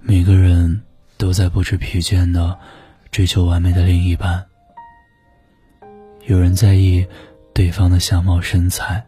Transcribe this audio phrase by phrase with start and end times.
[0.00, 0.82] 每个人
[1.16, 2.58] 都在不知疲倦的
[3.12, 4.44] 追求完美的另一半。
[6.26, 7.06] 有人在意
[7.54, 9.06] 对方的相貌身材，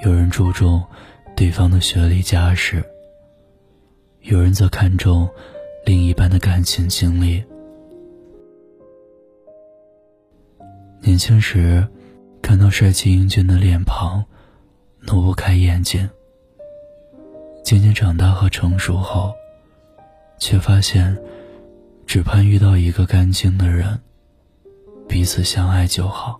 [0.00, 0.82] 有人注重
[1.36, 2.82] 对方的学历家世，
[4.22, 5.28] 有人则看重
[5.84, 7.44] 另一半的感情经历。
[11.02, 11.86] 年轻时，
[12.40, 14.24] 看到帅气英俊的脸庞，
[15.08, 16.06] 挪不开眼睛。
[17.64, 19.32] 渐渐长大和成熟后，
[20.38, 21.16] 却发现，
[22.06, 23.98] 只盼遇到一个干净的人，
[25.08, 26.38] 彼此相爱就好。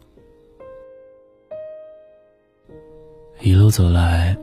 [3.40, 4.36] 一路走来，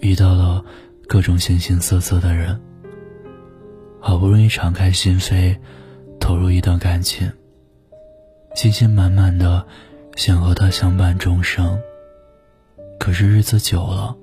[0.00, 0.64] 遇到了
[1.06, 2.58] 各种形形色色的人，
[4.00, 5.54] 好不容易敞开心扉，
[6.18, 7.30] 投入一段感情。
[8.54, 9.66] 信心满满的
[10.16, 11.78] 想和他相伴终生，
[13.04, 14.16] 可是日子久了，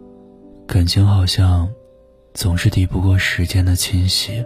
[0.66, 1.70] 感情好像
[2.34, 4.44] 总是抵不过时间的侵袭。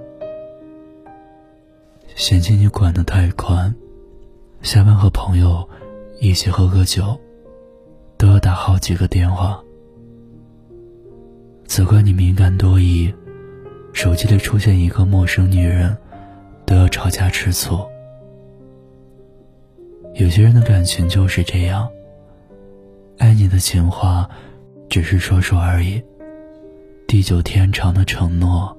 [2.18, 3.74] 嫌弃你管得太宽，
[4.62, 5.66] 下班和朋友
[6.20, 7.18] 一起喝个酒，
[8.18, 9.64] 都要打好几个电话。
[11.64, 13.14] 责怪你敏感多疑，
[13.94, 15.98] 手机里出现一个陌生女人，
[16.66, 17.80] 都要吵架吃醋。
[20.16, 21.90] 有些人的感情就是这样，
[23.46, 24.28] 你的情话，
[24.90, 26.02] 只是说说而已；
[27.08, 28.76] 地久天长的承诺，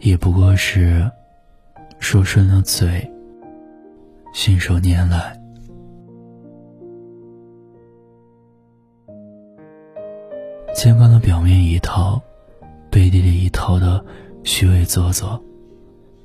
[0.00, 1.10] 也不过是
[1.98, 3.10] 说顺了嘴，
[4.34, 5.40] 信手拈来。
[10.74, 12.20] 见惯了表面一套，
[12.90, 14.04] 背地里一套的
[14.44, 15.42] 虚伪做作，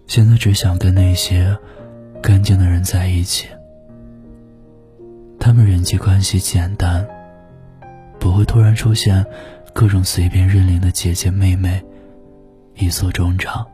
[0.06, 1.58] 现在只想跟那些
[2.22, 3.48] 干净的人在一起。
[5.40, 7.08] 他们人际关系简单，
[8.28, 9.26] 不会突然出现
[9.74, 11.82] 各种随便认领的姐姐妹妹，
[12.76, 13.66] 一诉衷肠；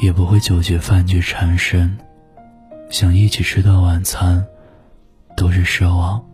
[0.00, 1.98] 也不会久绝饭局缠身，
[2.90, 4.46] 想一起吃顿晚餐，
[5.36, 6.24] 都是奢望。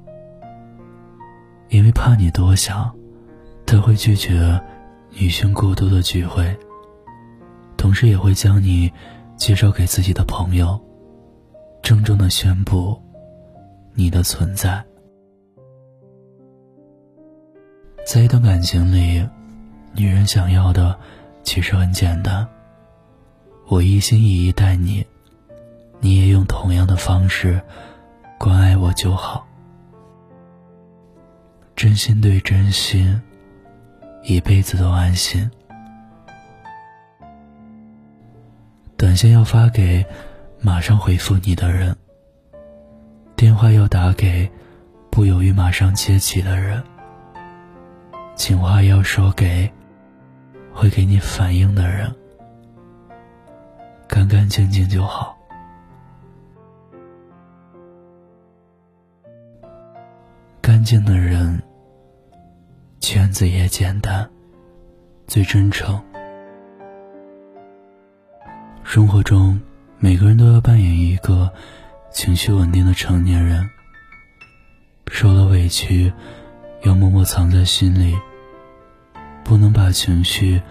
[1.70, 2.94] 因为怕你多想，
[3.64, 4.60] 他会拒绝
[5.12, 6.54] 女性过多的聚会，
[7.78, 8.92] 同时也会将你
[9.34, 10.78] 介绍给自己的朋友，
[11.82, 13.00] 郑重的宣布。
[13.94, 14.84] 你的存在，
[18.06, 19.24] 在一段感情里，
[19.94, 20.98] 女人想要的
[21.42, 22.46] 其实很简单：
[23.68, 25.06] 我一心一意待你，
[26.00, 27.60] 你也用同样的方式
[28.38, 29.46] 关爱我就好。
[31.76, 33.20] 真心对真心，
[34.22, 35.50] 一辈子都安心。
[38.96, 40.04] 短信要发给
[40.60, 41.96] 马上回复你的人。
[43.34, 44.50] 电话要打给
[45.10, 46.82] 不犹豫马上接起的人，
[48.40, 49.70] 情话要说给
[50.72, 52.10] 会给你反应的人，
[54.08, 55.36] 干干净净就好。
[60.62, 61.62] 干净的人，
[62.98, 64.26] 圈子也简单，
[65.26, 66.02] 最真诚。
[68.82, 69.60] 生活中，
[69.98, 71.52] 每个人都要扮演一个。
[72.10, 73.68] 情绪稳定的成年人，
[75.08, 76.10] 受了委屈，
[76.84, 78.18] 要默默藏在心里，
[79.50, 80.62] 不能把情绪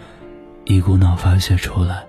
[0.63, 2.07] 一股脑发泄出来。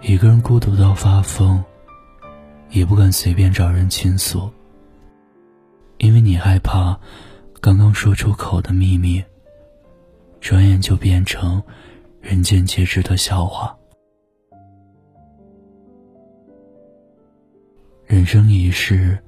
[0.00, 1.62] 一个人孤独到发疯，
[2.70, 4.50] 也不敢随便找人倾诉，
[5.98, 6.98] 因为你害怕
[7.60, 9.22] 刚刚说出口的秘密，
[10.40, 11.62] 转眼就变成
[12.22, 13.76] 人尽皆知的笑话。
[18.06, 19.18] 人生一世，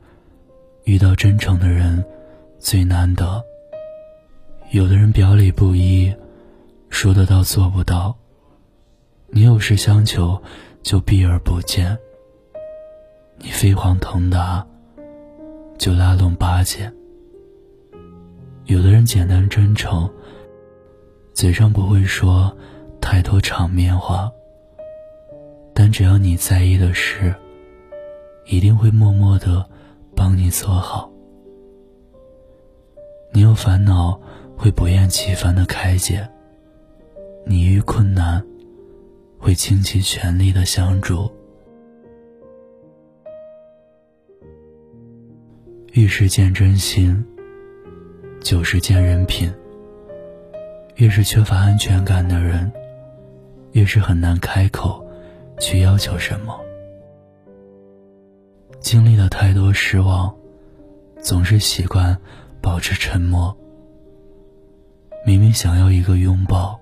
[0.85, 2.03] 遇到真诚的人
[2.59, 3.45] 最难得。
[4.73, 6.11] 有的人表里不一，
[6.89, 8.17] 说得到做不到。
[9.29, 10.43] 你有事相求，
[10.83, 11.95] 就避而不见。
[13.37, 14.67] 你飞黄腾达，
[15.77, 16.91] 就拉拢巴结。
[18.65, 20.09] 有的人简单真诚，
[21.35, 22.51] 嘴上不会说
[22.99, 24.33] 太多场面话，
[25.75, 27.35] 但只要你在意的事。
[28.47, 29.65] 一定会默默的
[30.17, 31.13] 帮你做好。
[33.33, 34.19] 你有烦恼，
[34.63, 36.25] 会不厌其烦的开解；
[37.45, 38.41] 你遇困难，
[39.37, 41.29] 会倾其全力的相助。
[45.91, 47.27] 遇事见真心，
[48.41, 49.53] 久事见人品。
[50.95, 52.71] 越是缺乏安全感的人，
[53.73, 55.05] 越是很难开口
[55.59, 56.57] 去要求什么。
[58.79, 60.33] 经历了太多失望，
[61.21, 62.17] 总是习惯
[62.61, 63.53] 保持沉默。
[65.33, 66.79] 明明想要一个拥抱，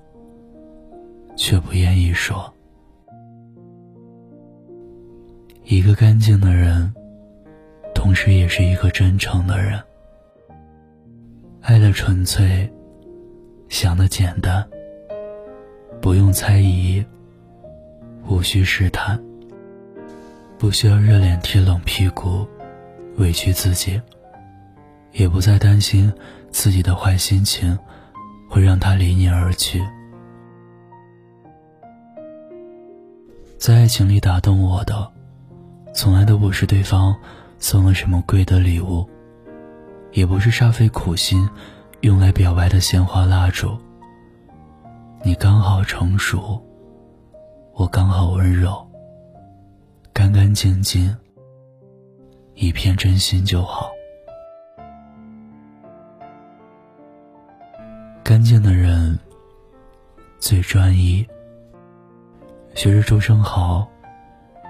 [1.37, 2.53] 却不愿意说。
[5.63, 6.93] 一个干净的人，
[7.95, 9.81] 同时也是一个真诚的人。
[11.61, 12.69] 爱的纯粹，
[13.69, 14.69] 想的简单，
[16.03, 17.05] 不用猜疑，
[18.29, 19.17] 无需试探，
[20.59, 22.45] 不需要热脸贴冷屁股，
[23.17, 24.03] 委屈自己，
[25.13, 26.13] 也不再担心
[26.51, 27.79] 自己的坏心情。
[28.51, 29.81] 会让他离你而去。
[33.57, 35.09] 在爱情里打动我的，
[35.95, 37.15] 从来都不是对方
[37.61, 39.09] 送了什么贵的礼物，
[40.13, 41.49] 也不是煞费苦心
[42.01, 43.79] 用来表白的鲜花蜡烛。
[45.23, 46.61] 你刚好成熟，
[47.75, 48.85] 我刚好温柔，
[50.13, 51.17] 干干净净，
[52.55, 53.91] 一片真心就好。
[60.41, 61.25] 最专一。
[62.75, 63.87] 学着周生豪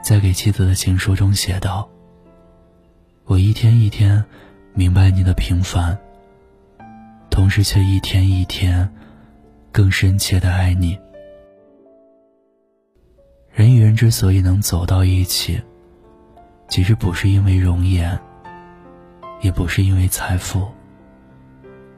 [0.02, 1.88] 在给妻子的情书中写道
[3.24, 4.24] ：“我一天一天
[4.74, 5.96] 明白你的平凡，
[7.30, 8.90] 同时却一天一天
[9.70, 10.98] 更深切的爱你。
[13.52, 15.60] 人与人之所以能走到一起，
[16.68, 18.18] 其实不是因为容颜，
[19.40, 20.66] 也不是因为财富。”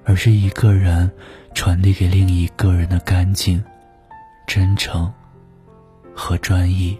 [0.04, 1.10] 而是一个人
[1.54, 3.62] 传递给另一个人的干净、
[4.46, 5.12] 真诚
[6.14, 6.98] 和专一。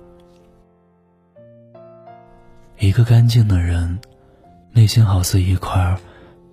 [2.79, 3.99] 一个干净的人，
[4.73, 5.97] 内心好似一块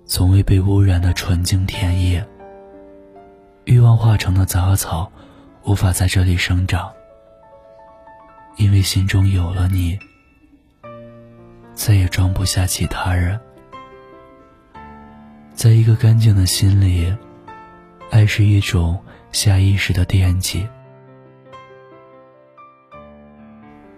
[0.06, 2.24] 从未被污染的纯净田野。
[3.64, 5.10] 欲望化成的杂草，
[5.64, 6.90] 无法在这里生长，
[8.56, 9.98] 因为心中有了你，
[11.74, 13.38] 再也装不下其他人。
[15.60, 17.14] 在一个干净的心里，
[18.10, 18.98] 爱是一种
[19.30, 20.66] 下意识的惦记。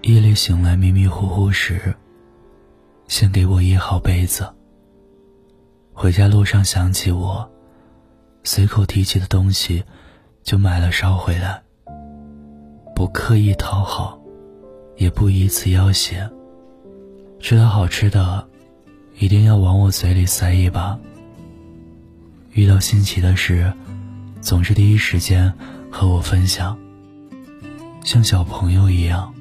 [0.01, 1.95] 夜里醒来迷迷糊糊时，
[3.07, 4.53] 先给我掖好被子。
[5.93, 7.49] 回家路上想起我，
[8.43, 9.85] 随口提起的东西，
[10.43, 11.63] 就买了捎回来。
[12.93, 14.21] 不刻意讨好，
[14.97, 16.29] 也不以此要挟。
[17.39, 18.49] 吃到好吃的，
[19.15, 20.99] 一定要往我嘴里塞一把。
[22.53, 23.73] 遇到新奇的事，
[24.43, 25.51] 总是第一时间
[25.91, 26.79] 和我分享，
[28.05, 29.33] 像小朋友一样，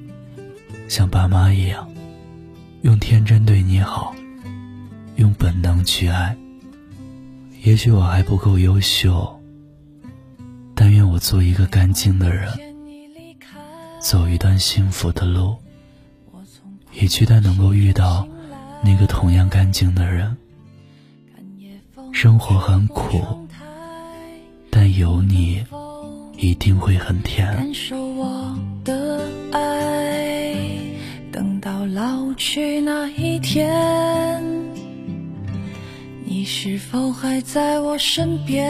[0.88, 1.90] 像爸妈一样，
[2.84, 4.16] 用天真对你好，
[5.18, 6.36] 用本能去爱。
[7.64, 9.40] 也许我还不够优秀，
[10.74, 12.50] 但愿我做一个干净的人，
[14.00, 15.58] 走一段幸福的路，
[16.94, 18.26] 也期待能够遇到
[18.82, 20.38] 那个同样干净的人。
[22.12, 23.20] 生活很苦，
[24.70, 25.64] 但有你
[26.38, 27.48] 一定会很甜。
[27.56, 29.22] 感受我的
[29.52, 30.54] 爱，
[31.32, 34.44] 等到老去那一天，
[36.26, 38.70] 你是否还在我身边？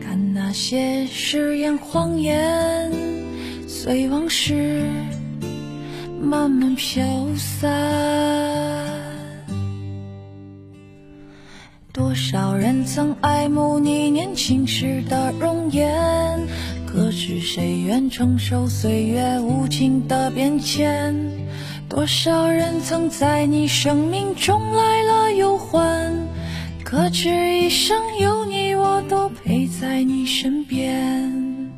[0.00, 2.92] 看那些誓言谎言，
[3.68, 4.82] 随往事
[6.20, 7.04] 慢慢飘
[7.36, 8.57] 散。
[11.98, 16.46] 多少人曾爱慕你年轻时的容颜，
[16.86, 21.12] 可知谁愿承受岁月无情的变迁？
[21.88, 26.28] 多少人曾在你生命中来了又还，
[26.84, 31.68] 可知一生有你，我都陪在你身边。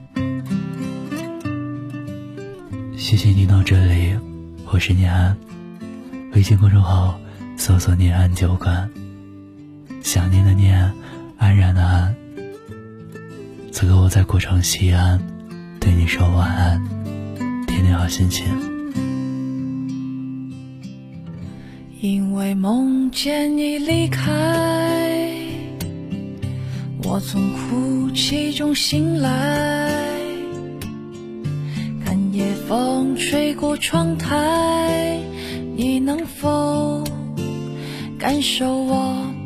[2.95, 4.15] 谢谢你到这里，
[4.71, 5.35] 我是念安，
[6.35, 7.19] 微信公众号
[7.57, 8.87] 搜索“念安酒馆”。
[10.13, 10.93] 想念的念，
[11.39, 12.13] 安然的安。
[13.71, 15.21] 此刻我在古城西安，
[15.79, 16.83] 对你说晚安，
[17.69, 18.45] 天天好心情。
[22.01, 24.29] 因为梦见你离开，
[27.05, 29.93] 我从哭泣中醒来，
[32.05, 35.21] 看夜风吹过窗台，
[35.77, 37.05] 你能否
[38.19, 39.25] 感受我？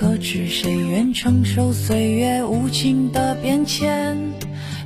[0.00, 4.16] 可知谁愿承受岁月无情的变迁？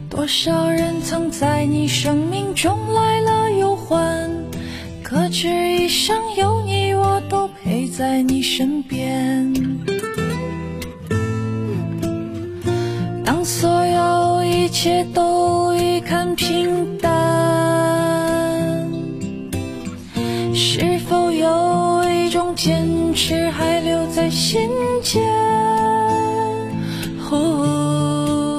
[0.09, 4.31] 多少人曾在你生命中来了又还，
[5.03, 9.53] 可知一生有你，我都陪在你身边。
[13.23, 17.22] 当所有一切都已看平淡，
[22.33, 24.71] 种坚持还留在心
[25.03, 25.23] 间？
[27.31, 28.59] 哦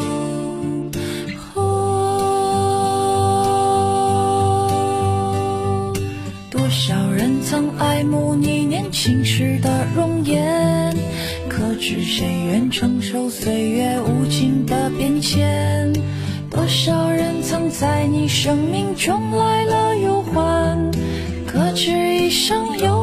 [1.55, 1.91] 哦，
[6.51, 10.95] 多少人曾爱慕你年轻时的容颜，
[11.49, 15.91] 可知谁愿承受岁月无情的变迁？
[16.51, 20.91] 多少人曾在你生命中来了又还，
[21.47, 23.02] 可知一生有，